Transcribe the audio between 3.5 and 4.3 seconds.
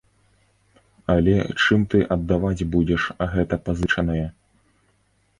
пазычанае?